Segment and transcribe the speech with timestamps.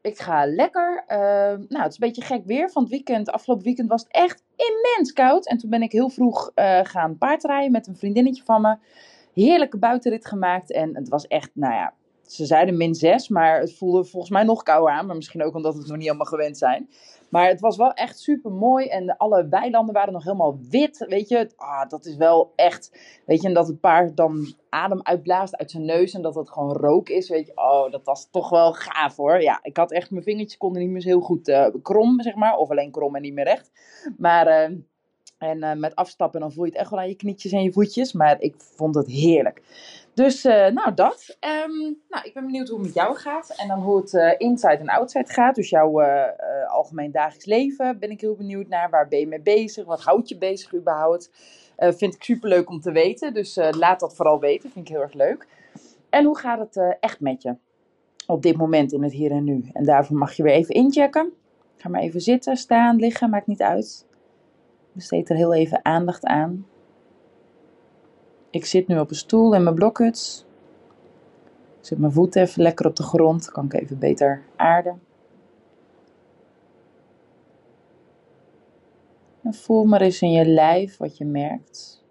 [0.00, 1.04] Ik ga lekker.
[1.08, 1.16] Uh,
[1.68, 3.30] nou, het is een beetje gek weer van het weekend.
[3.30, 5.46] Afgelopen weekend was het echt immens koud.
[5.46, 8.76] En toen ben ik heel vroeg uh, gaan paardrijden met een vriendinnetje van me.
[9.34, 10.72] Heerlijke buitenrit gemaakt.
[10.72, 11.94] En het was echt, nou ja,
[12.26, 15.06] ze zeiden min 6, maar het voelde volgens mij nog kouder aan.
[15.06, 16.88] Maar misschien ook omdat we het nog niet allemaal gewend zijn.
[17.30, 18.86] Maar het was wel echt super mooi.
[18.86, 21.04] En alle weilanden waren nog helemaal wit.
[21.08, 22.98] Weet je, ah, dat is wel echt.
[23.26, 26.14] Weet je, en dat het paard dan adem uitblaast uit zijn neus.
[26.14, 27.28] En dat het gewoon rook is.
[27.28, 29.42] Weet je, oh, dat was toch wel gaaf hoor.
[29.42, 32.56] Ja, ik had echt mijn vingertjes konden niet meer heel goed uh, krom, zeg maar.
[32.56, 33.70] Of alleen krom en niet meer recht.
[34.16, 34.70] Maar.
[34.70, 34.78] Uh,
[35.40, 37.72] en uh, met afstappen dan voel je het echt wel aan je knietjes en je
[37.72, 38.12] voetjes.
[38.12, 39.62] Maar ik vond het heerlijk.
[40.14, 41.36] Dus uh, nou dat.
[41.64, 43.54] Um, nou, ik ben benieuwd hoe het met jou gaat.
[43.56, 45.54] En dan hoe het uh, inside en outside gaat.
[45.54, 46.24] Dus jouw uh,
[46.68, 48.90] algemeen dagelijks leven ben ik heel benieuwd naar.
[48.90, 49.84] Waar ben je mee bezig?
[49.84, 51.30] Wat houdt je bezig überhaupt?
[51.76, 53.34] vind ik super leuk om te weten.
[53.34, 54.70] Dus laat dat vooral weten.
[54.70, 55.46] Vind ik heel erg leuk.
[56.10, 57.56] En hoe gaat het echt met je?
[58.26, 59.64] Op dit moment in het hier en nu.
[59.72, 61.32] En daarvoor mag je weer even inchecken.
[61.76, 63.30] Ga maar even zitten, staan, liggen.
[63.30, 64.06] Maakt niet uit.
[64.92, 66.66] Besteed er heel even aandacht aan.
[68.50, 70.44] Ik zit nu op een stoel in mijn blokhuts.
[71.80, 73.50] Ik zet mijn voeten even lekker op de grond.
[73.50, 75.02] Kan ik even beter aarden.
[79.42, 82.04] En voel maar eens in je lijf wat je merkt.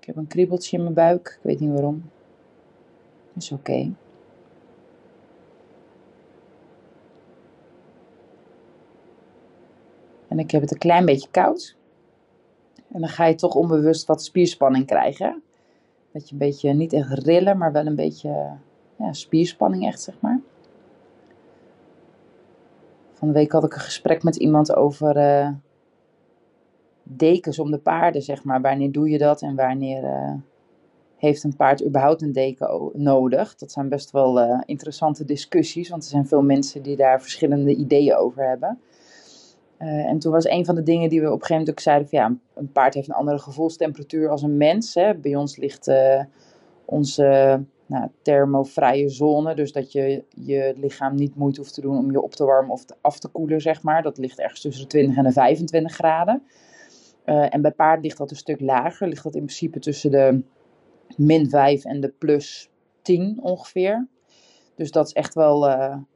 [0.00, 1.28] Ik heb een kriebeltje in mijn buik.
[1.28, 2.10] Ik weet niet waarom.
[3.36, 3.92] Is oké.
[10.28, 11.76] En ik heb het een klein beetje koud.
[12.92, 15.42] En dan ga je toch onbewust wat spierspanning krijgen.
[16.12, 18.50] Dat je een beetje, niet echt rillen, maar wel een beetje
[18.96, 20.40] ja, spierspanning echt, zeg maar.
[23.12, 25.50] Van de week had ik een gesprek met iemand over uh,
[27.02, 28.60] dekens om de paarden, zeg maar.
[28.60, 30.34] Wanneer doe je dat en wanneer uh,
[31.16, 33.56] heeft een paard überhaupt een deken nodig?
[33.56, 37.74] Dat zijn best wel uh, interessante discussies, want er zijn veel mensen die daar verschillende
[37.74, 38.80] ideeën over hebben.
[39.78, 41.80] Uh, en toen was een van de dingen die we op een gegeven moment ook
[41.80, 44.94] zeiden: ja, een paard heeft een andere gevoelstemperatuur als een mens.
[44.94, 45.14] Hè.
[45.14, 46.22] Bij ons ligt uh,
[46.84, 52.10] onze nou, thermovrije zone, dus dat je je lichaam niet moeite hoeft te doen om
[52.10, 54.02] je op te warmen of af te koelen, zeg maar.
[54.02, 56.42] Dat ligt ergens tussen de 20 en de 25 graden.
[57.24, 60.42] Uh, en bij paard ligt dat een stuk lager, ligt dat in principe tussen de
[61.16, 62.70] min 5 en de plus
[63.02, 64.06] 10 ongeveer.
[64.74, 65.60] Dus dat is echt wel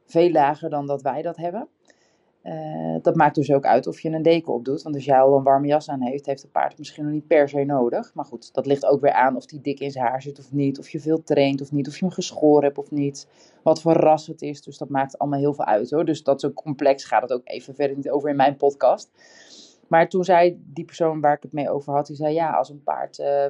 [0.05, 1.67] veel lager dan dat wij dat hebben.
[2.43, 4.81] Uh, dat maakt dus ook uit of je een deken opdoet.
[4.81, 7.27] Want als jij al een warme jas aan heeft, heeft het paard misschien nog niet
[7.27, 8.11] per se nodig.
[8.13, 10.51] Maar goed, dat ligt ook weer aan of die dik in zijn haar zit of
[10.51, 10.79] niet.
[10.79, 11.87] Of je veel traint of niet.
[11.87, 13.27] Of je hem geschoren hebt of niet.
[13.63, 14.61] Wat voor ras het is.
[14.61, 16.05] Dus dat maakt allemaal heel veel uit hoor.
[16.05, 17.05] Dus dat ook complex.
[17.05, 19.11] Gaat het ook even verder niet over in mijn podcast.
[19.87, 22.69] Maar toen zei die persoon waar ik het mee over had, die zei ja, als
[22.69, 23.45] een paard uh,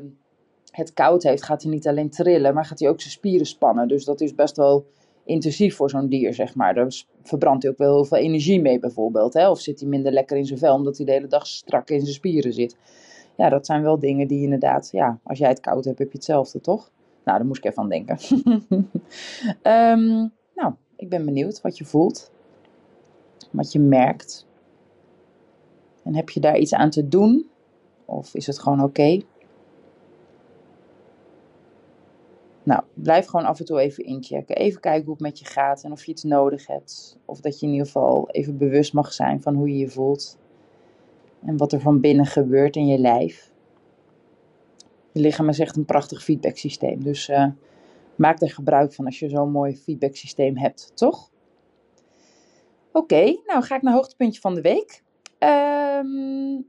[0.72, 3.88] het koud heeft, gaat hij niet alleen trillen, maar gaat hij ook zijn spieren spannen.
[3.88, 4.86] Dus dat is best wel
[5.25, 6.73] intensief voor zo'n dier, zeg maar.
[6.73, 9.34] Daar verbrandt hij ook wel heel veel energie mee, bijvoorbeeld.
[9.34, 9.50] Hè?
[9.50, 12.01] Of zit hij minder lekker in zijn vel, omdat hij de hele dag strak in
[12.01, 12.78] zijn spieren zit.
[13.35, 16.17] Ja, dat zijn wel dingen die inderdaad, ja, als jij het koud hebt, heb je
[16.17, 16.91] hetzelfde, toch?
[17.23, 18.17] Nou, daar moest ik even aan denken.
[19.63, 22.31] um, nou, ik ben benieuwd wat je voelt.
[23.51, 24.45] Wat je merkt.
[26.03, 27.50] En heb je daar iets aan te doen?
[28.06, 29.22] Of is het gewoon oké?
[32.63, 34.56] Nou, blijf gewoon af en toe even inchecken.
[34.56, 37.18] Even kijken hoe het met je gaat en of je iets nodig hebt.
[37.25, 40.38] Of dat je in ieder geval even bewust mag zijn van hoe je je voelt.
[41.45, 43.51] En wat er van binnen gebeurt in je lijf.
[45.12, 47.04] Je lichaam is echt een prachtig feedbacksysteem.
[47.04, 47.48] Dus uh,
[48.15, 51.31] maak er gebruik van als je zo'n mooi feedbacksysteem hebt, toch?
[52.92, 55.04] Oké, nou ga ik naar hoogtepuntje van de week.
[55.39, 56.68] Um,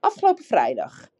[0.00, 1.10] afgelopen vrijdag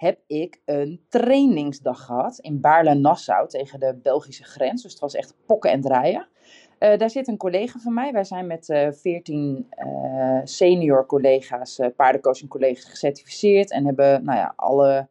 [0.00, 4.82] heb ik een trainingsdag gehad in Baarle-Nassau tegen de Belgische grens.
[4.82, 6.28] Dus het was echt pokken en draaien.
[6.78, 8.12] Uh, daar zit een collega van mij.
[8.12, 13.70] Wij zijn met uh, 14 uh, senior collega's, paardencoaching collega's gecertificeerd.
[13.70, 15.08] En hebben nou ja, alle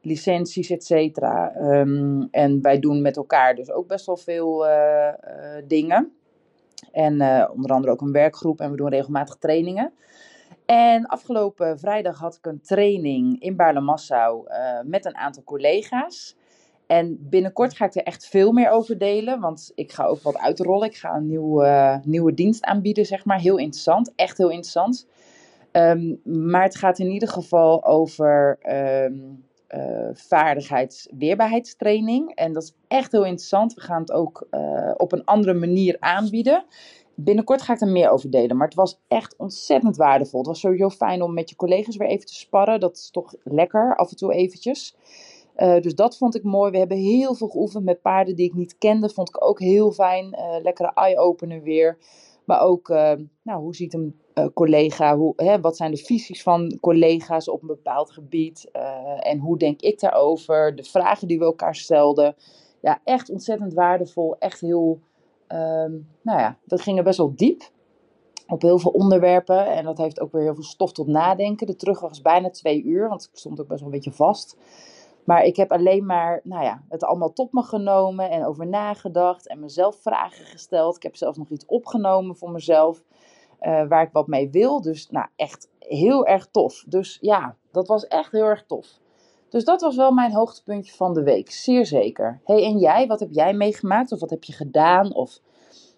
[0.00, 1.56] licenties, et cetera.
[1.56, 4.66] Um, en wij doen met elkaar dus ook best wel veel
[5.66, 6.12] dingen.
[6.92, 7.12] En
[7.50, 9.92] onder andere ook een werkgroep en we doen regelmatig trainingen.
[10.72, 16.36] En afgelopen vrijdag had ik een training in Baarle-Massau uh, met een aantal collega's.
[16.86, 20.38] En binnenkort ga ik er echt veel meer over delen, want ik ga ook wat
[20.38, 20.88] uitrollen.
[20.88, 23.40] Ik ga een nieuwe, nieuwe dienst aanbieden, zeg maar.
[23.40, 25.06] Heel interessant, echt heel interessant.
[25.70, 28.58] Ehm, maar het gaat in ieder geval over
[29.04, 32.34] um, uh, vaardigheidsweerbaarheidstraining.
[32.34, 33.74] En dat is echt heel interessant.
[33.74, 34.46] We gaan het ook
[34.96, 36.64] op een andere manier aanbieden.
[37.14, 38.56] Binnenkort ga ik er meer over delen.
[38.56, 40.38] Maar het was echt ontzettend waardevol.
[40.38, 42.80] Het was sowieso fijn om met je collega's weer even te sparren.
[42.80, 44.96] Dat is toch lekker, af en toe eventjes.
[45.56, 46.70] Uh, dus dat vond ik mooi.
[46.70, 49.08] We hebben heel veel geoefend met paarden die ik niet kende.
[49.08, 50.36] Vond ik ook heel fijn.
[50.38, 51.98] Uh, lekkere eye-opener weer.
[52.44, 53.12] Maar ook, uh,
[53.42, 54.20] nou, hoe ziet een
[54.54, 58.70] collega, hoe, hè, wat zijn de visies van collega's op een bepaald gebied?
[59.18, 60.76] en hoe denk ik daarover?
[60.76, 62.36] De vragen die we elkaar stelden.
[62.80, 64.36] Ja, echt ontzettend waardevol.
[64.38, 65.00] Echt heel,
[65.52, 67.62] ehm, nou ja, dat ging er best wel diep.
[68.46, 69.66] Op heel veel onderwerpen.
[69.66, 71.66] En dat heeft ook weer heel veel stof tot nadenken.
[71.66, 74.56] De terug was bijna twee uur, want ik stond ook best wel een beetje vast.
[75.24, 79.48] Maar ik heb alleen maar nou ja, het allemaal tot me genomen en over nagedacht
[79.48, 80.96] en mezelf vragen gesteld.
[80.96, 83.02] Ik heb zelfs nog iets opgenomen voor mezelf
[83.60, 84.80] uh, waar ik wat mee wil.
[84.80, 86.84] Dus nou, echt heel erg tof.
[86.88, 88.86] Dus ja, dat was echt heel erg tof.
[89.52, 92.40] Dus dat was wel mijn hoogtepuntje van de week, zeer zeker.
[92.44, 95.40] hey, en jij, wat heb jij meegemaakt of wat heb je gedaan of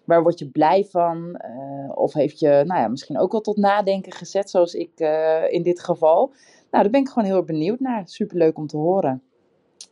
[0.03, 1.41] waar word je blij van?
[1.45, 5.51] Uh, of heeft je nou ja, misschien ook wel tot nadenken gezet, zoals ik uh,
[5.51, 6.27] in dit geval?
[6.71, 8.07] Nou, daar ben ik gewoon heel benieuwd naar.
[8.07, 9.23] Superleuk om te horen.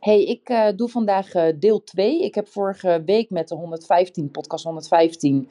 [0.00, 2.22] Hey, ik uh, doe vandaag deel 2.
[2.22, 5.48] Ik heb vorige week met de 115, podcast 115,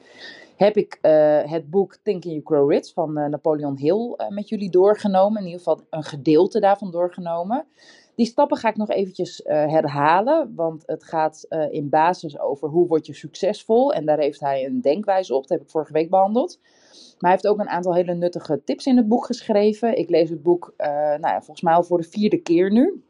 [0.56, 0.98] heb ik
[1.46, 5.38] het boek Think You Grow Rich van Napoleon Hill met jullie doorgenomen.
[5.38, 7.66] In ieder geval een gedeelte daarvan doorgenomen.
[8.14, 13.06] Die stappen ga ik nog eventjes herhalen, want het gaat in basis over hoe word
[13.06, 13.92] je succesvol.
[13.92, 16.58] En daar heeft hij een denkwijze op, dat heb ik vorige week behandeld.
[17.18, 19.98] Maar hij heeft ook een aantal hele nuttige tips in het boek geschreven.
[19.98, 23.02] Ik lees het boek, uh, nou ja, volgens mij al voor de vierde keer nu.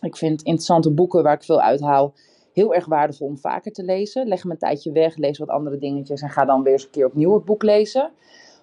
[0.00, 2.14] Ik vind interessante boeken waar ik veel uithaal
[2.52, 4.26] heel erg waardevol om vaker te lezen.
[4.26, 6.90] Leg hem een tijdje weg, lees wat andere dingetjes en ga dan weer eens een
[6.90, 8.10] keer opnieuw het boek lezen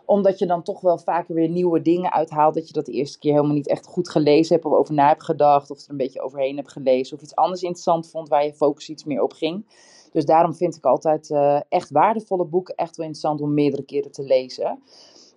[0.06, 2.54] omdat je dan toch wel vaker weer nieuwe dingen uithaalt.
[2.54, 5.08] Dat je dat de eerste keer helemaal niet echt goed gelezen hebt of over na
[5.08, 5.72] hebt gedacht.
[5.72, 7.18] Of er een beetje overheen hebt gelezen.
[7.18, 9.66] Of iets anders interessant vond waar je focus iets meer op ging.
[10.12, 14.12] Dus daarom vind ik altijd uh, echt waardevolle boeken echt wel interessant om meerdere keren
[14.12, 14.80] te lezen.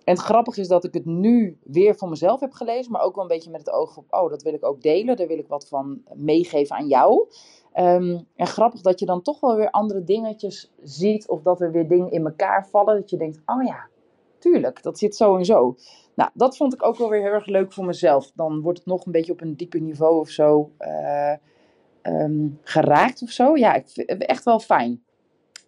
[0.03, 3.15] En het grappige is dat ik het nu weer voor mezelf heb gelezen, maar ook
[3.15, 5.37] wel een beetje met het oog op, oh, dat wil ik ook delen, daar wil
[5.37, 7.27] ik wat van meegeven aan jou.
[7.75, 11.71] Um, en grappig dat je dan toch wel weer andere dingetjes ziet, of dat er
[11.71, 13.87] weer dingen in elkaar vallen, dat je denkt, oh ja,
[14.39, 15.75] tuurlijk, dat zit zo en zo.
[16.15, 18.31] Nou, dat vond ik ook wel weer heel erg leuk voor mezelf.
[18.35, 20.71] Dan wordt het nog een beetje op een dieper niveau of zo.
[20.79, 21.33] Uh,
[22.03, 23.55] um, geraakt of zo.
[23.55, 25.03] Ja, ik vind het echt wel fijn.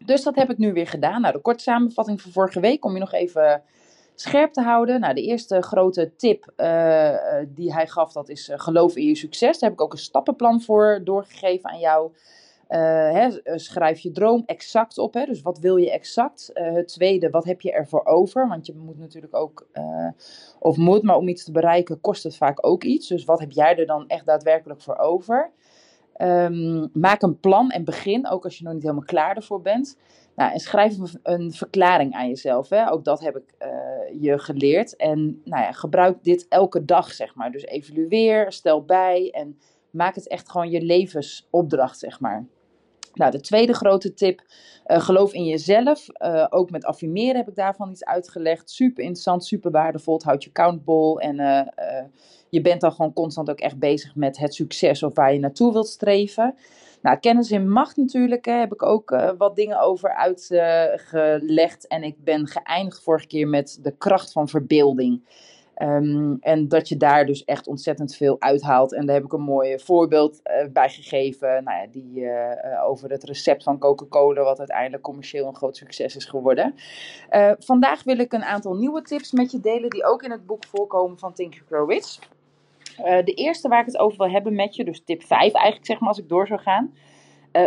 [0.05, 1.21] Dus dat heb ik nu weer gedaan.
[1.21, 3.63] Nou, de korte samenvatting van vorige week om je nog even
[4.15, 4.99] scherp te houden.
[4.99, 7.17] Nou, de eerste grote tip uh,
[7.47, 9.59] die hij gaf, dat is geloof in je succes.
[9.59, 12.11] Daar heb ik ook een stappenplan voor doorgegeven aan jou.
[12.69, 15.13] Hè, schrijf je droom exact op.
[15.13, 15.25] Hè?
[15.25, 16.49] Dus wat wil je exact?
[16.53, 18.47] het tweede, wat heb je ervoor over?
[18.47, 19.67] Want je moet natuurlijk ook,
[20.59, 23.07] of moet, maar om iets te bereiken kost het vaak ook iets.
[23.07, 25.51] Dus wat heb jij er dan echt daadwerkelijk voor over?
[26.17, 29.97] Um, maak een plan en begin, ook als je nog niet helemaal klaar ervoor bent.
[30.35, 32.69] Nou, en schrijf een, verklaring aan jezelf.
[32.69, 32.91] Hè.
[32.91, 33.55] Ook dat heb ik
[34.19, 34.95] je geleerd.
[34.95, 37.51] En nou ja, gebruik dit elke dag, zeg maar.
[37.51, 39.57] Dus evalueer, stel bij en
[39.91, 42.45] maak het echt gewoon je levensopdracht, zeg maar.
[43.19, 44.41] Nou, de tweede grote tip,
[44.87, 46.07] uh, geloof in jezelf.
[46.17, 48.69] Uh, ook met affirmeren heb ik daarvan iets uitgelegd.
[48.69, 50.13] Super interessant, super waardevol.
[50.13, 52.03] Het houdt je accountable en uh,
[52.49, 55.73] je bent dan gewoon constant ook echt bezig met het succes of waar je naartoe
[55.73, 56.55] wilt streven.
[57.01, 61.87] Nou, kennis in macht natuurlijk, hè, heb ik ook wat dingen over uitgelegd.
[61.87, 65.23] en ik ben geëindigd vorige keer met de kracht van verbeelding.
[65.81, 68.93] Um, en dat je daar dus echt ontzettend veel uithaalt.
[68.93, 71.63] En daar heb ik een mooi voorbeeld uh, bij gegeven.
[71.63, 76.15] Nou ja, die, uh, over het recept van Coca-Cola, wat uiteindelijk commercieel een groot succes
[76.15, 76.75] is geworden.
[77.59, 80.65] Vandaag wil ik een aantal nieuwe tips met je delen, die ook in het boek
[80.65, 82.19] voorkomen van Think Grow Rich.
[82.97, 85.99] de eerste waar ik het over wil hebben met je, dus tip 5 eigenlijk zeg
[85.99, 86.93] maar als ik door zou gaan.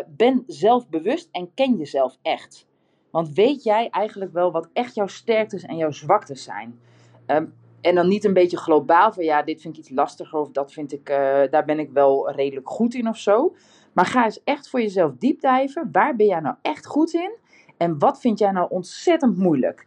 [0.06, 2.66] ben zelfbewust en ken jezelf echt.
[3.10, 6.78] Want weet jij eigenlijk wel wat echt jouw sterktes en jouw zwaktes zijn?
[7.26, 10.50] Um, en dan niet een beetje globaal van ja, dit vind ik iets lastiger of
[10.50, 11.16] dat vind ik, uh,
[11.50, 13.54] daar ben ik wel redelijk goed in of zo.
[13.92, 15.88] Maar ga eens echt voor jezelf diepdijven.
[15.92, 17.32] Waar ben jij nou echt goed in?
[17.76, 19.86] En wat vind jij nou ontzettend moeilijk?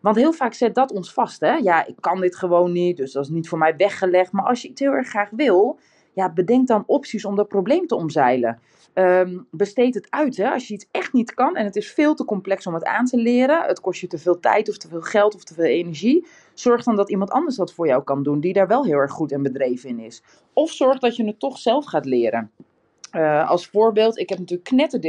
[0.00, 1.40] Want heel vaak zet dat ons vast.
[1.40, 1.54] Hè?
[1.54, 4.32] Ja, ik kan dit gewoon niet, dus dat is niet voor mij weggelegd.
[4.32, 5.78] Maar als je het heel erg graag wil,
[6.14, 8.58] ja, bedenk dan opties om dat probleem te omzeilen.
[8.94, 10.36] Um, besteed het uit.
[10.36, 10.50] Hè?
[10.50, 13.04] Als je iets echt niet kan en het is veel te complex om het aan
[13.04, 15.64] te leren, het kost je te veel tijd of te veel geld of te veel
[15.64, 18.98] energie, zorg dan dat iemand anders dat voor jou kan doen, die daar wel heel
[18.98, 20.22] erg goed en bedreven in is.
[20.52, 22.50] Of zorg dat je het toch zelf gaat leren.
[23.12, 25.00] Uh, als voorbeeld, ik heb natuurlijk knetter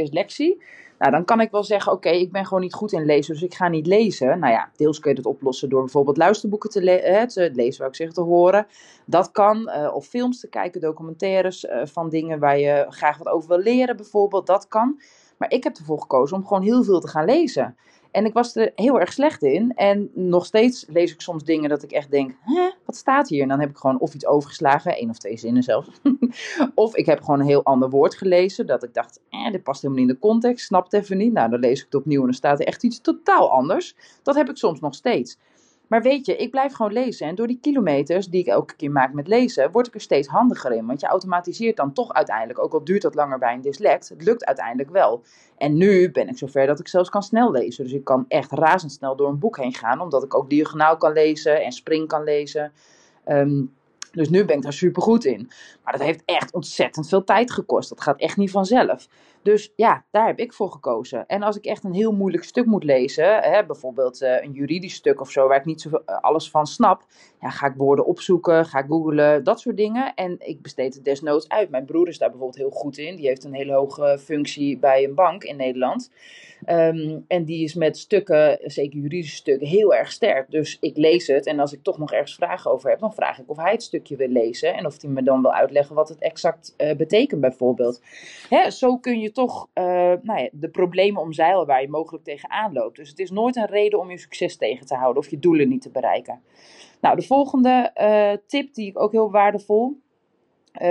[0.98, 3.42] Nou, dan kan ik wel zeggen, oké, ik ben gewoon niet goed in lezen, dus
[3.42, 4.38] ik ga niet lezen.
[4.38, 7.90] Nou ja, deels kun je het oplossen door bijvoorbeeld luisterboeken te, le te lezen, wou
[7.90, 8.66] ik zeggen, te horen.
[9.04, 13.28] Dat kan, uh, of films te kijken, documentaires uh, van dingen waar je graag wat
[13.28, 15.00] over wil leren bijvoorbeeld, dat kan.
[15.38, 17.76] Maar ik heb ervoor gekozen om gewoon heel veel te gaan lezen.
[18.16, 19.72] En ik was er heel erg slecht in.
[19.74, 23.42] En nog steeds lees ik soms dingen dat ik echt denk: hè, wat staat hier?
[23.42, 25.88] En dan heb ik gewoon of iets overgeslagen, één of twee zinnen zelfs.
[26.74, 28.66] of ik heb gewoon een heel ander woord gelezen.
[28.66, 31.32] Dat ik dacht: eh, dit past helemaal niet in de context, snap het even niet.
[31.32, 33.96] Nou, dan lees ik het opnieuw en dan staat er echt iets totaal anders.
[34.22, 35.38] Dat heb ik soms nog steeds.
[35.86, 37.26] Maar weet je, ik blijf gewoon lezen.
[37.26, 40.28] En door die kilometers die ik elke keer maak met lezen, word ik er steeds
[40.28, 40.86] handiger in.
[40.86, 44.22] Want je automatiseert dan toch uiteindelijk, ook al duurt dat langer bij een dyslect, het
[44.22, 45.22] lukt uiteindelijk wel.
[45.58, 47.84] En nu ben ik zover dat ik zelfs kan snel lezen.
[47.84, 51.12] Dus ik kan echt razendsnel door een boek heen gaan, omdat ik ook diagonaal kan
[51.12, 52.72] lezen en spring kan lezen.
[53.28, 53.74] Um,
[54.16, 55.50] dus nu ben ik daar super goed in.
[55.84, 57.88] Maar dat heeft echt ontzettend veel tijd gekost.
[57.88, 59.08] Dat gaat echt niet vanzelf.
[59.46, 61.26] Dus ja, daar heb ik voor gekozen.
[61.26, 64.94] En als ik echt een heel moeilijk stuk moet lezen, hè, bijvoorbeeld uh, een juridisch
[64.94, 67.04] stuk of zo, waar ik niet uh, alles van snap,
[67.40, 70.14] ja, ga ik woorden opzoeken, ga ik googlen, dat soort dingen.
[70.14, 71.70] En ik besteed het desnoods uit.
[71.70, 73.16] Mijn broer is daar bijvoorbeeld heel goed in.
[73.16, 76.10] Die heeft een hele hoge functie bij een bank in Nederland.
[76.68, 80.50] Um, en die is met stukken, zeker juridische stukken, heel erg sterk.
[80.50, 83.38] Dus ik lees het en als ik toch nog ergens vragen over heb, dan vraag
[83.38, 84.74] ik of hij het stukje wil lezen.
[84.74, 88.02] En of hij me dan wil uitleggen wat het exact uh, betekent, bijvoorbeeld.
[88.48, 89.84] Hè, zo kun je toch uh,
[90.22, 92.96] nou ja, de problemen omzeilen waar je mogelijk tegenaan loopt.
[92.96, 95.68] Dus het is nooit een reden om je succes tegen te houden of je doelen
[95.68, 96.42] niet te bereiken.
[97.00, 100.00] Nou, de volgende uh, tip die ik ook heel waardevol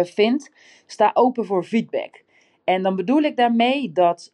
[0.01, 0.51] vind,
[0.85, 2.23] sta open voor feedback.
[2.63, 4.33] En dan bedoel ik daarmee dat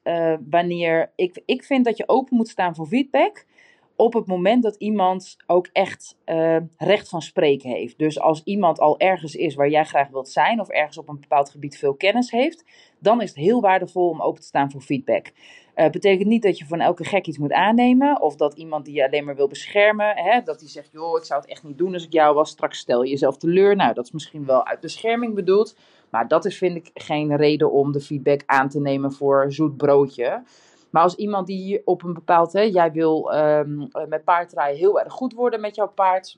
[0.50, 3.46] wanneer ik, ik vind dat je open moet staan voor feedback.
[3.95, 7.98] Op het moment dat iemand ook echt uh, recht van spreken heeft.
[7.98, 11.19] Dus als iemand al ergens is waar jij graag wilt zijn, of ergens op een
[11.19, 12.65] bepaald gebied veel kennis heeft,
[13.00, 15.31] dan is het heel waardevol om open te staan voor feedback.
[15.75, 18.21] Uh, betekent niet dat je van elke gek iets moet aannemen.
[18.21, 20.15] Of dat iemand die je alleen maar wil beschermen.
[20.15, 22.50] Hè, dat die zegt: joh, ik zou het echt niet doen als ik jou was.
[22.50, 23.75] Straks stel je jezelf teleur.
[23.75, 25.75] Nou, dat is misschien wel uit bescherming bedoeld.
[26.10, 29.77] Maar dat is, vind ik, geen reden om de feedback aan te nemen voor zoet
[29.77, 30.43] broodje.
[30.91, 35.13] Maar als iemand die op een bepaald, hè, jij wil um, met paardrijden heel erg
[35.13, 36.38] goed worden met jouw paard.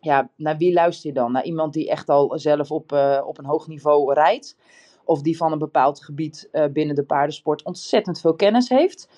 [0.00, 1.32] Ja, naar wie luister je dan?
[1.32, 4.56] Naar iemand die echt al zelf op, uh, op een hoog niveau rijdt.
[5.04, 9.08] Of die van een bepaald gebied uh, binnen de paardensport ontzettend veel kennis heeft.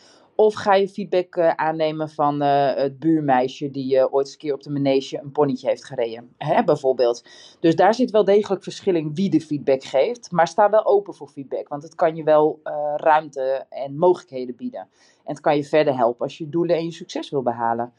[0.40, 4.38] Of ga je feedback uh, aannemen van uh, het buurmeisje die uh, ooit eens een
[4.38, 7.25] keer op de manege een ponnetje heeft gereden, hè, bijvoorbeeld.
[7.61, 11.14] Dus daar zit wel degelijk verschil in wie de feedback geeft, maar sta wel open
[11.14, 12.61] voor feedback, want het kan je wel
[12.97, 14.80] ruimte en mogelijkheden bieden.
[14.80, 17.92] En het kan je verder helpen als je doelen en je succes wil behalen.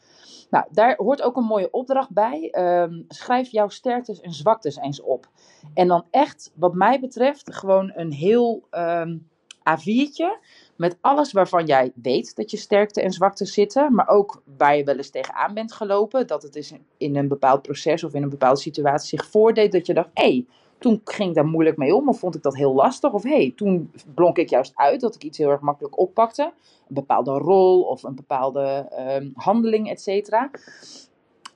[0.50, 2.54] Nou, daar hoort ook een mooie opdracht bij.
[2.58, 5.28] Um, schrijf jouw sterktes en zwaktes eens op.
[5.74, 9.28] En dan echt, wat mij betreft, gewoon een heel um,
[9.60, 10.38] A4'tje
[10.76, 14.84] met alles waarvan jij weet dat je sterkte en zwakte zitten, maar ook waar je
[14.84, 18.28] wel eens tegenaan bent gelopen, dat het is in een bepaald proces of in een
[18.28, 20.46] bepaalde situatie zich voordeed dat je dacht, hé, hey,
[20.78, 23.30] toen ging ik daar moeilijk mee om of vond ik dat heel lastig of hé,
[23.30, 26.42] hey, toen blonk ik juist uit dat ik iets heel erg makkelijk oppakte,
[26.88, 30.50] een bepaalde rol of een bepaalde um, handeling, et cetera.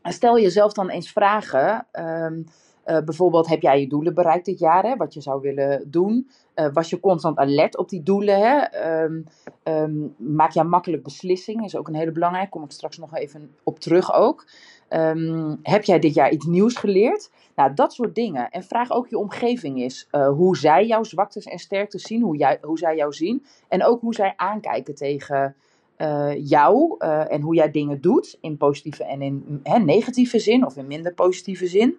[0.02, 1.86] Stel jezelf dan eens vragen.
[1.92, 2.46] Um,
[2.86, 6.30] uh, bijvoorbeeld, heb jij je doelen bereikt dit jaar, hè, wat je zou willen doen?
[6.54, 8.38] Uh, was je constant alert op die doelen?
[8.38, 8.82] Hè?
[9.02, 9.26] Um,
[9.64, 11.64] um, maak jij makkelijk beslissingen?
[11.64, 12.50] Is ook een hele belangrijke.
[12.50, 14.46] Kom ik straks nog even op terug ook.
[14.90, 17.30] Um, heb jij dit jaar iets nieuws geleerd?
[17.54, 18.50] Nou, dat soort dingen.
[18.50, 22.36] En vraag ook je omgeving eens uh, hoe zij jouw zwaktes en sterktes zien, hoe,
[22.36, 23.44] jij, hoe zij jou zien.
[23.68, 25.56] En ook hoe zij aankijken tegen
[25.98, 30.66] uh, jou uh, en hoe jij dingen doet in positieve en in hè, negatieve zin
[30.66, 31.96] of in minder positieve zin.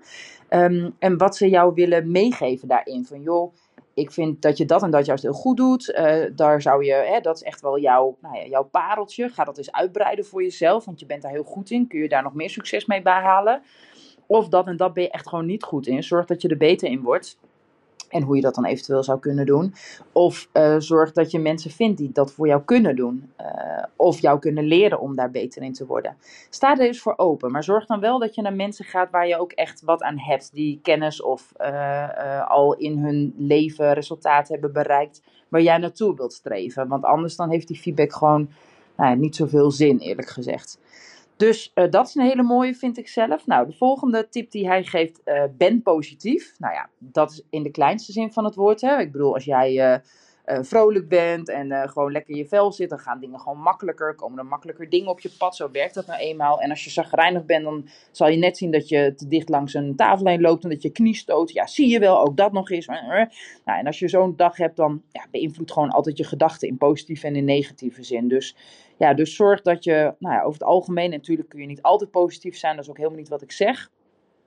[0.50, 3.06] Um, en wat ze jou willen meegeven daarin.
[3.06, 3.54] Van joh,
[3.94, 5.90] ik vind dat je dat en dat juist heel goed doet.
[5.90, 9.30] Uh, daar zou je, hè, dat is echt wel jouw, nou ja, jouw pareltje.
[9.30, 11.88] Ga dat eens uitbreiden voor jezelf, want je bent daar heel goed in.
[11.88, 13.62] Kun je daar nog meer succes mee behalen?
[14.28, 16.04] Of dat en dat ben je echt gewoon niet goed in.
[16.04, 17.38] Zorg dat je er beter in wordt.
[18.16, 19.74] En hoe je dat dan eventueel zou kunnen doen.
[20.12, 23.32] Of uh, zorg dat je mensen vindt die dat voor jou kunnen doen.
[23.42, 26.18] Uh, of jou kunnen leren om daar beter in te worden.
[26.50, 27.52] Sta er dus voor open.
[27.52, 30.20] Maar zorg dan wel dat je naar mensen gaat waar je ook echt wat aan
[30.20, 30.54] hebt.
[30.54, 35.22] Die kennis of uh, al in hun leven resultaten hebben bereikt.
[35.48, 36.88] Waar jij naartoe wilt streven.
[36.88, 38.50] Want anders dan heeft die feedback gewoon
[38.98, 40.80] nou, niet zoveel zin eerlijk gezegd.
[41.38, 43.46] Dus uh, dat is een hele mooie, vind ik zelf.
[43.46, 46.56] Nou, de volgende tip die hij geeft, uh, ben positief.
[46.58, 48.82] Nou ja, dat is in de kleinste zin van het woord.
[48.82, 49.00] Hè.
[49.00, 50.02] Ik bedoel, als jij
[50.46, 53.60] uh, vrolijk bent en uh, gewoon lekker in je vel zit, dan gaan dingen gewoon
[53.60, 54.16] makkelijker.
[54.16, 55.56] Komen er makkelijker dingen op je pad.
[55.56, 56.62] Zo werkt dat nou eenmaal.
[56.62, 59.74] En als je zagrijnig bent, dan zal je net zien dat je te dicht langs
[59.74, 61.52] een tafel heen loopt en dat je knie stoot.
[61.52, 62.86] Ja, zie je wel, ook dat nog eens.
[62.86, 63.30] Nou,
[63.66, 67.28] en als je zo'n dag hebt, dan ja, beïnvloedt gewoon altijd je gedachten in positieve
[67.28, 68.28] en in negatieve zin.
[68.28, 68.56] Dus
[68.98, 72.12] ja, dus zorg dat je, nou ja, over het algemeen, natuurlijk kun je niet altijd
[72.12, 73.90] positief zijn, dat is ook helemaal niet wat ik zeg.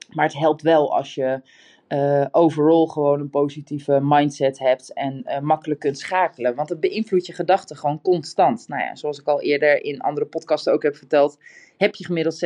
[0.09, 1.41] Maar het helpt wel als je
[1.89, 6.55] uh, overal gewoon een positieve mindset hebt en uh, makkelijk kunt schakelen.
[6.55, 8.69] Want het beïnvloedt je gedachten gewoon constant.
[8.69, 11.39] Nou ja, zoals ik al eerder in andere podcasten ook heb verteld,
[11.77, 12.45] heb je gemiddeld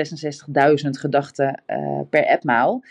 [0.85, 2.83] 66.000 gedachten uh, per appmaal.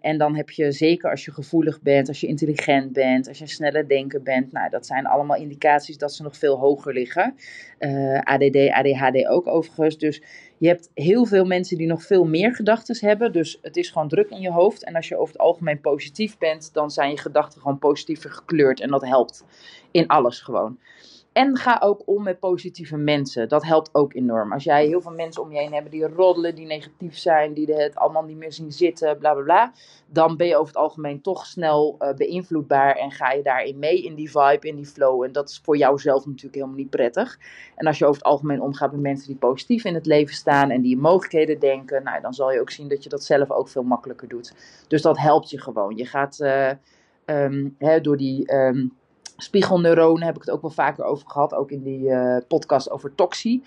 [0.00, 3.46] en dan heb je zeker als je gevoelig bent, als je intelligent bent, als je
[3.46, 4.52] sneller denken bent.
[4.52, 7.34] Nou, dat zijn allemaal indicaties dat ze nog veel hoger liggen.
[8.20, 9.98] ADD, ADHD ook overigens.
[9.98, 10.22] Dus
[10.58, 13.32] je hebt heel veel mensen die nog veel meer gedachten hebben.
[13.32, 14.84] Dus het is gewoon druk in je hoofd.
[14.84, 18.80] En als je over het algemeen positief bent, dan zijn je gedachten gewoon positiever gekleurd.
[18.80, 19.44] En dat helpt
[19.90, 20.78] in alles gewoon.
[21.34, 23.48] En ga ook om met positieve mensen.
[23.48, 24.52] Dat helpt ook enorm.
[24.52, 27.72] Als jij heel veel mensen om je heen hebt die roddelen, die negatief zijn, die
[27.72, 29.72] het allemaal niet meer zien zitten, bla bla bla.
[30.06, 34.02] Dan ben je over het algemeen toch snel uh, beïnvloedbaar en ga je daarin mee
[34.02, 35.22] in die vibe, in die flow.
[35.22, 37.38] En dat is voor jou zelf natuurlijk helemaal niet prettig.
[37.74, 40.70] En als je over het algemeen omgaat met mensen die positief in het leven staan
[40.70, 43.50] en die in mogelijkheden denken, nou, dan zal je ook zien dat je dat zelf
[43.50, 44.54] ook veel makkelijker doet.
[44.88, 45.96] Dus dat helpt je gewoon.
[45.96, 46.70] Je gaat uh,
[47.26, 48.54] um, hè, door die.
[48.54, 48.92] Um,
[49.36, 53.14] Spiegelneuronen heb ik het ook wel vaker over gehad, ook in die uh, podcast over
[53.14, 53.62] toxie.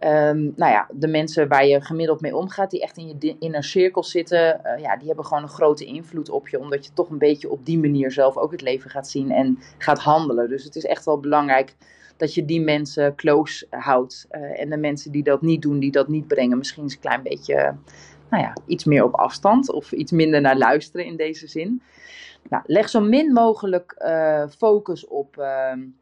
[0.00, 3.64] Um, nou ja, de mensen waar je gemiddeld mee omgaat, die echt in je inner
[3.64, 7.10] cirkel zitten, uh, ja, die hebben gewoon een grote invloed op je, omdat je toch
[7.10, 10.48] een beetje op die manier zelf ook het leven gaat zien en gaat handelen.
[10.48, 11.74] Dus het is echt wel belangrijk
[12.16, 14.26] dat je die mensen close houdt.
[14.30, 17.00] Uh, en de mensen die dat niet doen, die dat niet brengen, misschien eens een
[17.00, 17.74] klein beetje,
[18.32, 21.82] nou ja, iets meer op afstand of iets minder naar luisteren in deze zin.
[22.48, 25.44] Nou, leg zo min mogelijk uh, focus op, uh,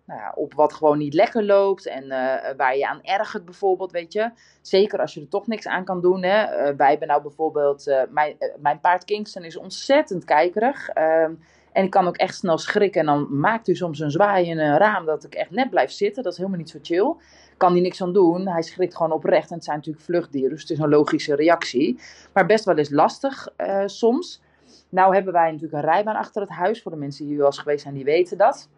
[0.04, 3.92] nou ja, op wat gewoon niet lekker loopt en uh, waar je aan ergert bijvoorbeeld,
[3.92, 4.30] weet je.
[4.62, 6.22] Zeker als je er toch niks aan kan doen.
[6.22, 6.42] Hè.
[6.42, 10.88] Eh, wij hebben nou bijvoorbeeld, mijn, mijn paard Kingston is ontzettend kijkerig.
[10.88, 11.32] Ehm,
[11.72, 14.58] en ik kan ook echt snel schrikken en dan maakt hij soms een zwaai in
[14.58, 16.22] een raam dat ik echt net blijf zitten.
[16.22, 17.14] Dat is helemaal niet zo chill.
[17.60, 18.48] Kan hij niks aan doen.
[18.48, 22.00] Hij schrikt gewoon oprecht en het zijn natuurlijk vluchtdieren, dus het is een logische reactie.
[22.32, 23.48] Maar best wel eens lastig
[23.86, 24.42] soms.
[24.88, 26.82] Nou hebben wij natuurlijk een rijbaan achter het huis.
[26.82, 28.68] Voor de mensen die hier eens geweest zijn, die weten dat.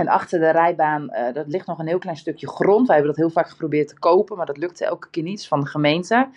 [0.00, 2.86] En achter de rijbaan, uh, dat ligt nog een heel klein stukje grond.
[2.86, 5.60] Wij hebben dat heel vaak geprobeerd te kopen, maar dat lukte elke keer niet van
[5.60, 6.28] de gemeente.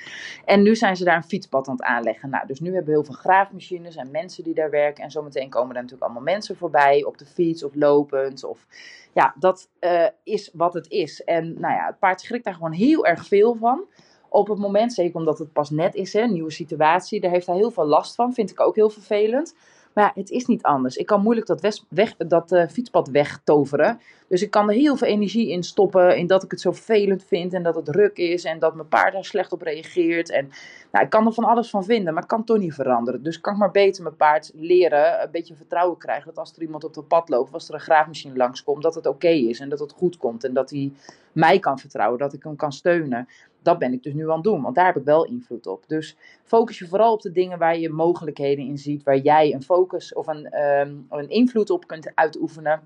[0.45, 2.29] En nu zijn ze daar een fietspad aan het aanleggen.
[2.29, 5.03] Nou, dus nu hebben we heel veel graafmachines en mensen die daar werken.
[5.03, 8.43] En zometeen komen er natuurlijk allemaal mensen voorbij op de fiets of lopend.
[8.43, 8.65] Of
[9.13, 11.23] ja, dat uh, is wat het is.
[11.23, 13.85] En nou ja, het paard schrikt daar gewoon heel erg veel van
[14.29, 17.55] op het moment, zeker omdat het pas net is, een nieuwe situatie, daar heeft hij
[17.55, 18.33] heel veel last van.
[18.33, 19.55] Vind ik ook heel vervelend.
[19.93, 20.95] Maar ja, het is niet anders.
[20.95, 23.99] Ik kan moeilijk dat, weg, dat uh, fietspad wegtoveren.
[24.27, 26.17] Dus ik kan er heel veel energie in stoppen.
[26.17, 27.53] In dat ik het zo vervelend vind.
[27.53, 28.43] En dat het ruk is.
[28.43, 30.29] En dat mijn paard daar slecht op reageert.
[30.31, 30.49] En
[30.91, 32.13] nou, ik kan er van alles van vinden.
[32.13, 33.23] Maar ik kan toch niet veranderen.
[33.23, 35.23] Dus kan ik maar beter mijn paard leren.
[35.23, 36.25] Een beetje vertrouwen krijgen.
[36.25, 37.53] Dat als er iemand op het pad loopt.
[37.53, 38.83] Als er een graafmachine langskomt.
[38.83, 39.59] Dat het oké is.
[39.59, 40.43] En dat het goed komt.
[40.43, 40.91] En dat hij
[41.31, 42.19] mij kan vertrouwen.
[42.19, 43.27] Dat ik hem kan steunen
[43.63, 45.83] dat ben ik dus nu aan het doen, want daar heb ik wel invloed op.
[45.87, 49.63] Dus focus je vooral op de dingen waar je mogelijkheden in ziet, waar jij een
[49.63, 52.81] focus of een, um, een invloed op kunt uitoefenen.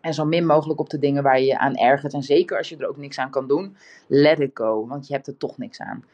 [0.00, 2.12] En zo min mogelijk op de dingen waar je je aan ergert.
[2.12, 5.14] En zeker als je er ook niks aan kan doen, let it go, want je
[5.14, 6.04] hebt er toch niks aan.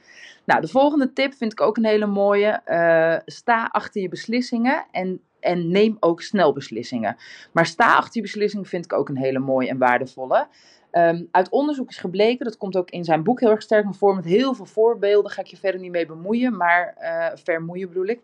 [0.45, 2.61] Nou, de volgende tip vind ik ook een hele mooie.
[2.67, 7.17] Uh, sta achter je beslissingen en en neem ook snel beslissingen.
[7.53, 10.47] Maar sta achter je beslissingen vind ik ook een hele mooie en waardevolle.
[10.93, 13.95] Um, uit onderzoek is gebleken, dat komt ook in zijn boek heel erg sterk naar
[13.95, 17.89] voren, met heel veel voorbeelden, ga ik je verder niet mee bemoeien, maar uh, vermoeien
[17.89, 18.21] bedoel ik.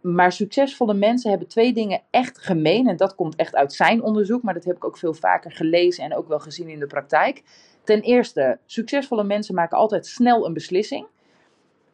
[0.00, 2.88] Maar succesvolle mensen hebben twee dingen echt gemeen.
[2.88, 6.04] En dat komt echt uit zijn onderzoek, maar dat heb ik ook veel vaker gelezen
[6.04, 7.42] en ook wel gezien in de praktijk.
[7.84, 11.06] Ten eerste, succesvolle mensen maken altijd snel een beslissing.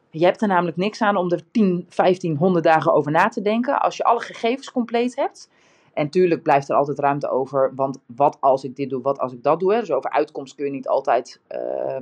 [0.09, 3.41] Je hebt er namelijk niks aan om er 10, 15, 100 dagen over na te
[3.41, 3.81] denken.
[3.81, 5.49] Als je alle gegevens compleet hebt,
[5.93, 9.33] en tuurlijk blijft er altijd ruimte over, want wat als ik dit doe, wat als
[9.33, 9.73] ik dat doe.
[9.73, 9.79] Hè?
[9.79, 11.95] Dus over uitkomst kun je niet altijd uh,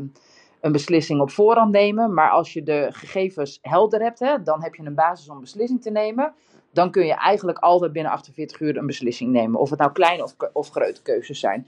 [0.62, 2.14] een beslissing op voorhand nemen.
[2.14, 5.42] Maar als je de gegevens helder hebt, hè, dan heb je een basis om een
[5.42, 6.34] beslissing te nemen.
[6.72, 9.60] Dan kun je eigenlijk altijd binnen 48 uur een beslissing nemen.
[9.60, 11.68] Of het nou kleine of, of grote keuzes zijn.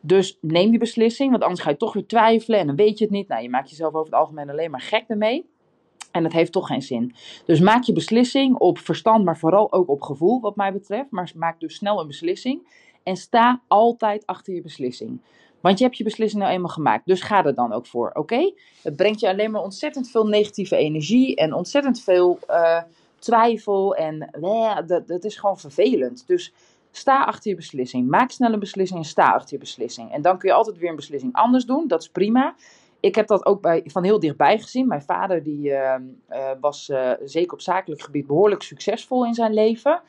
[0.00, 3.04] Dus neem die beslissing, want anders ga je toch weer twijfelen en dan weet je
[3.04, 3.28] het niet.
[3.28, 5.50] Nou, je maakt jezelf over het algemeen alleen maar gek ermee.
[6.16, 7.14] En het heeft toch geen zin.
[7.44, 11.10] Dus maak je beslissing op verstand, maar vooral ook op gevoel, wat mij betreft.
[11.10, 12.68] Maar maak dus snel een beslissing.
[13.02, 15.20] En sta altijd achter je beslissing.
[15.60, 17.06] Want je hebt je beslissing nou eenmaal gemaakt.
[17.06, 18.52] Dus ga er dan ook voor, oké?
[18.82, 22.82] Het brengt je alleen maar ontzettend veel negatieve energie en ontzettend veel uh,
[23.18, 23.94] twijfel.
[23.94, 26.24] En uh, dat, dat is gewoon vervelend.
[26.26, 26.52] Dus
[26.96, 28.08] Sta achter je beslissing.
[28.08, 30.12] Maak snel een beslissing en sta achter je beslissing.
[30.12, 31.88] En dan kun je altijd weer een beslissing anders doen.
[31.88, 32.54] Dat is prima.
[33.00, 34.86] Ik heb dat ook bij, van heel dichtbij gezien.
[34.86, 35.94] Mijn vader die, uh,
[36.30, 40.00] uh, was uh, zeker op zakelijk gebied behoorlijk succesvol in zijn leven.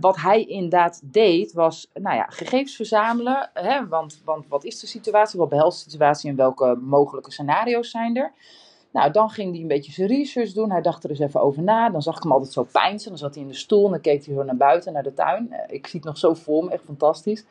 [0.00, 3.50] wat hij inderdaad deed was nou ja, gegevens verzamelen.
[3.54, 5.38] Hè, want, want wat is de situatie?
[5.38, 8.32] Wat behelst de situatie en welke mogelijke scenario's zijn er?
[8.92, 10.70] Nou, dan ging hij een beetje zijn research doen.
[10.70, 11.90] Hij dacht er eens even over na.
[11.90, 13.08] Dan zag ik hem altijd zo pijnsen.
[13.08, 15.14] Dan zat hij in de stoel en dan keek hij zo naar buiten, naar de
[15.14, 15.54] tuin.
[15.66, 17.44] Ik zie het nog zo voor me, echt fantastisch.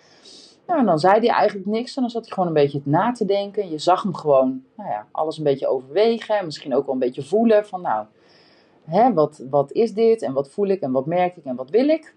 [0.70, 3.12] Nou, en dan zei hij eigenlijk niks en dan zat hij gewoon een beetje na
[3.12, 3.70] te denken.
[3.70, 6.38] Je zag hem gewoon, nou ja, alles een beetje overwegen.
[6.38, 8.06] En misschien ook wel een beetje voelen van, nou,
[8.84, 11.70] hè, wat, wat is dit en wat voel ik en wat merk ik en wat
[11.70, 12.16] wil ik.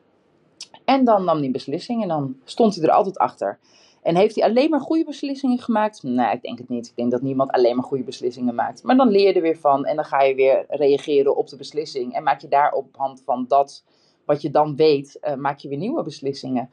[0.85, 3.59] En dan nam hij beslissing en dan stond hij er altijd achter.
[4.03, 6.03] En heeft hij alleen maar goede beslissingen gemaakt?
[6.03, 6.87] Nee, ik denk het niet.
[6.87, 8.83] Ik denk dat niemand alleen maar goede beslissingen maakt.
[8.83, 11.57] Maar dan leer je er weer van en dan ga je weer reageren op de
[11.57, 12.15] beslissing.
[12.15, 13.85] En maak je daar op hand van dat
[14.25, 16.71] wat je dan weet, uh, maak je weer nieuwe beslissingen.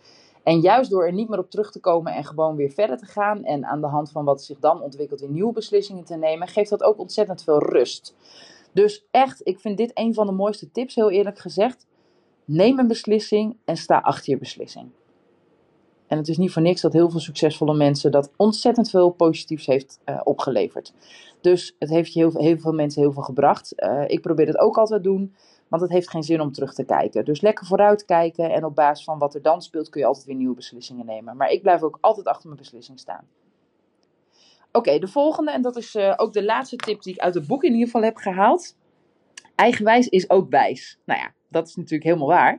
[0.49, 3.05] En juist door er niet meer op terug te komen en gewoon weer verder te
[3.05, 6.47] gaan en aan de hand van wat zich dan ontwikkelt weer nieuwe beslissingen te nemen,
[6.47, 8.15] geeft dat ook ontzettend veel rust.
[8.73, 11.85] Dus echt, ik vind dit een van de mooiste tips, heel eerlijk gezegd.
[12.45, 14.89] Neem een beslissing en sta achter je beslissing.
[16.07, 19.65] En het is niet voor niks dat heel veel succesvolle mensen dat ontzettend veel positiefs
[19.65, 20.93] heeft uh, opgeleverd.
[21.41, 23.73] Dus het heeft je heel, veel mensen heel veel gebracht.
[23.75, 25.35] Uh, ik probeer het ook altijd te doen.
[25.69, 27.25] Want het heeft geen zin om terug te kijken.
[27.25, 30.25] Dus lekker vooruit kijken en op basis van wat er dan speelt kun je altijd
[30.25, 31.37] weer nieuwe beslissingen nemen.
[31.37, 33.27] Maar ik blijf ook altijd achter mijn beslissing staan.
[34.71, 37.47] Oké, de volgende, en dat is uh, ook de laatste tip die ik uit het
[37.47, 38.77] boek in ieder geval heb gehaald.
[39.55, 40.99] Eigenwijs is ook wijs.
[41.05, 42.53] Nou ja, dat is natuurlijk helemaal waar.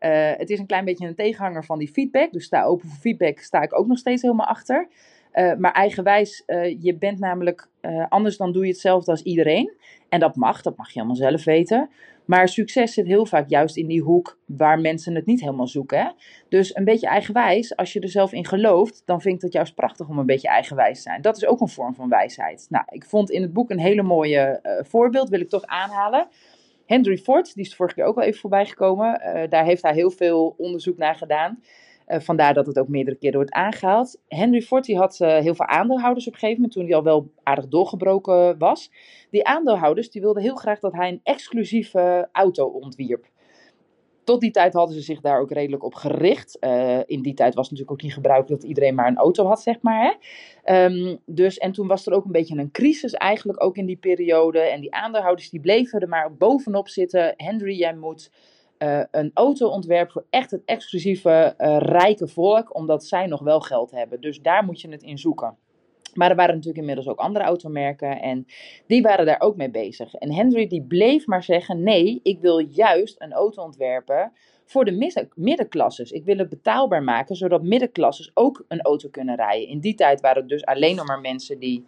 [0.00, 2.32] Uh, het is een klein beetje een tegenhanger van die feedback.
[2.32, 4.88] Dus sta open voor feedback, sta ik ook nog steeds helemaal achter.
[5.32, 6.42] Uh, maar eigenwijs,
[6.78, 7.68] je bent namelijk
[8.08, 9.76] anders dan doe je hetzelfde als iedereen.
[10.08, 11.90] En dat mag, dat mag je allemaal zelf weten.
[12.24, 15.98] Maar succes zit heel vaak juist in die hoek waar mensen het niet helemaal zoeken.
[15.98, 16.08] Hè?
[16.48, 19.74] Dus een beetje eigenwijs, als je er zelf in gelooft, dan vind ik het juist
[19.74, 21.22] prachtig om een beetje eigenwijs te zijn.
[21.22, 22.66] Dat is ook een vorm van wijsheid.
[22.68, 26.28] Nou, ik vond in het boek een hele mooie uh, voorbeeld, wil ik toch aanhalen.
[26.86, 29.20] Henry Ford, die is de vorige keer ook al even voorbij gekomen.
[29.24, 31.62] Uh, daar heeft hij heel veel onderzoek naar gedaan.
[32.08, 34.20] Uh, vandaar dat het ook meerdere keren wordt aangehaald.
[34.28, 37.30] Henry Ford die had uh, heel veel aandeelhouders op gegeven moment, toen hij al wel
[37.42, 38.90] aardig doorgebroken was.
[39.30, 43.30] Die aandeelhouders die wilden heel graag dat hij een exclusieve auto ontwierp.
[44.24, 46.56] Tot die tijd hadden ze zich daar ook redelijk op gericht.
[46.60, 49.62] Uh, in die tijd was natuurlijk ook niet gebruikelijk dat iedereen maar een auto had,
[49.62, 50.18] zeg maar.
[50.62, 50.84] Hè?
[50.84, 53.96] Um, dus, en toen was er ook een beetje een crisis eigenlijk ook in die
[53.96, 54.60] periode.
[54.60, 57.34] En die aandeelhouders die bleven er maar bovenop zitten.
[57.36, 58.30] Henry, jij moet
[58.82, 63.60] uh, een auto ontwerpen voor echt het exclusieve uh, rijke volk, omdat zij nog wel
[63.60, 64.20] geld hebben.
[64.20, 65.56] Dus daar moet je het in zoeken.
[66.14, 68.46] Maar er waren natuurlijk inmiddels ook andere automerken en
[68.86, 70.14] die waren daar ook mee bezig.
[70.14, 74.32] En Henry die bleef maar zeggen: nee, ik wil juist een auto ontwerpen
[74.64, 76.10] voor de middenklasses.
[76.10, 79.68] Ik wil het betaalbaar maken, zodat middenklasses ook een auto kunnen rijden.
[79.68, 81.84] In die tijd waren het dus alleen nog maar mensen die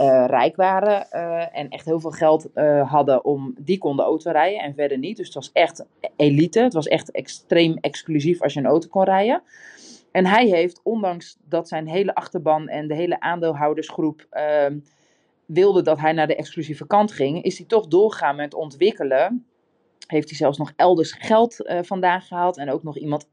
[0.00, 4.30] uh, rijk waren uh, en echt heel veel geld uh, hadden om die konden auto
[4.30, 5.16] rijden en verder niet.
[5.16, 5.84] Dus het was echt
[6.16, 6.60] elite.
[6.60, 9.42] Het was echt extreem exclusief als je een auto kon rijden.
[10.12, 14.78] En hij heeft, ondanks dat zijn hele achterban en de hele aandeelhoudersgroep ehm,
[15.46, 19.46] wilde dat hij naar de exclusieve kant ging, is hij toch doorgaan met ontwikkelen.
[20.06, 23.28] Heeft hij zelfs nog elders geld vandaan gehaald en ook nog iemand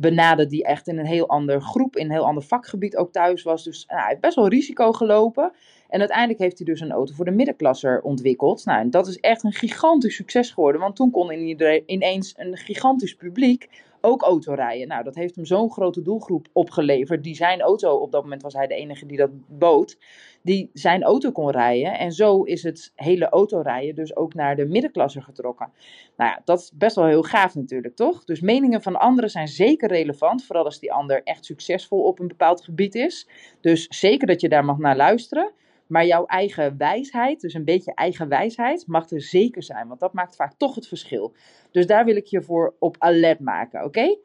[0.00, 3.42] benaderd die echt in een heel ander groep, in een heel ander vakgebied ook thuis
[3.42, 3.64] was.
[3.64, 5.52] Dus nou, hij heeft best wel risico gelopen.
[5.88, 8.64] En uiteindelijk heeft hij dus een auto voor de middenklasser ontwikkeld.
[8.64, 12.56] Nou, en dat is echt een gigantisch succes geworden, want toen kon iedereen ineens een
[12.56, 13.68] gigantisch publiek
[14.00, 14.88] ook autorijden.
[14.88, 17.24] Nou, dat heeft hem zo'n grote doelgroep opgeleverd.
[17.24, 19.98] Die zijn auto, op dat moment was hij de enige die dat bood,
[20.42, 21.98] die zijn auto kon rijden.
[21.98, 25.72] En zo is het hele autorijden dus ook naar de middenklasse getrokken.
[26.16, 28.24] Nou ja, dat is best wel heel gaaf natuurlijk, toch?
[28.24, 32.28] Dus meningen van anderen zijn zeker relevant, vooral als die ander echt succesvol op een
[32.28, 33.28] bepaald gebied is.
[33.60, 35.52] Dus zeker dat je daar mag naar luisteren.
[35.88, 39.88] Maar jouw eigen wijsheid, dus een beetje eigen wijsheid, mag er zeker zijn.
[39.88, 41.34] Want dat maakt vaak toch het verschil.
[41.70, 44.16] Dus daar wil ik je voor op alert maken, oké?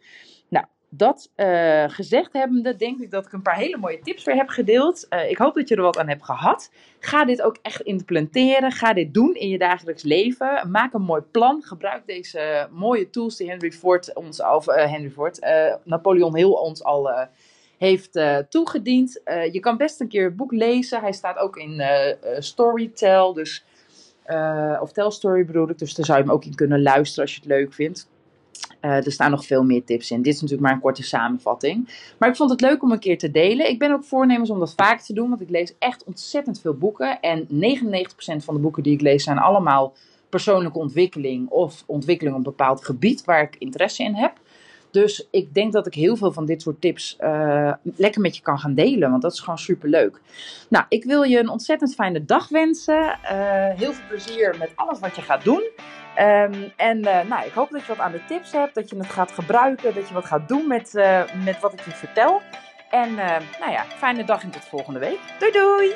[0.50, 4.36] Nou, dat uh, gezegd hebbende, denk ik dat ik een paar hele mooie tips weer
[4.36, 5.08] heb gedeeld.
[5.10, 6.72] Uh, ik hoop dat je er wat aan hebt gehad.
[7.00, 8.72] Ga dit ook echt implementeren.
[8.72, 10.72] Ga dit doen in je dagelijks leven.
[10.72, 11.62] Maak een mooi plan.
[11.64, 15.40] Gebruik deze mooie tools die Henry Ford ons al, uh, Henry Ford,
[15.84, 17.10] Napoleon Hill ons al
[17.84, 19.22] heeft uh, toegediend.
[19.26, 21.02] Uh, je kan best een keer het boek lezen.
[21.02, 21.90] Hij staat ook in uh,
[22.40, 23.66] Storytel, dus,
[24.82, 25.80] of Tell Story bedoel ik.
[25.80, 28.08] Dus daar zou je hem ook in kunnen luisteren als je het leuk vindt.
[28.80, 30.22] er staan nog veel meer tips in.
[30.22, 31.90] Dit is natuurlijk maar een korte samenvatting.
[32.18, 33.70] Maar ik vond het leuk om een keer te delen.
[33.70, 36.78] Ik ben ook voornemens om dat vaak te doen, want ik lees echt ontzettend veel
[36.78, 37.20] boeken.
[37.20, 37.48] En 99%
[38.38, 39.94] van de boeken die ik lees zijn allemaal
[40.30, 44.40] persoonlijke ontwikkeling of ontwikkeling op een bepaald gebied waar ik interesse in heb.
[44.94, 48.42] Dus ik denk dat ik heel veel van dit soort tips uh, lekker met je
[48.42, 49.10] kan gaan delen.
[49.10, 50.22] Want dat is gewoon super leuk.
[50.70, 53.20] Nou, ik wil je een ontzettend fijne dag wensen.
[53.24, 55.64] Uh, heel veel plezier met alles wat je gaat doen.
[56.20, 58.76] Um, en uh, nou, ik hoop dat je wat aan de tips hebt.
[58.76, 59.94] Dat je het gaat gebruiken.
[59.94, 60.94] Dat je wat gaat doen met,
[61.44, 62.42] met wat ik je vertel.
[62.90, 63.16] En
[63.60, 65.20] nou ja, fijne dag en tot volgende week.
[65.40, 65.96] Doei doei!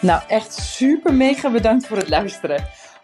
[0.00, 2.77] Nou, echt super mega bedankt voor het luisteren.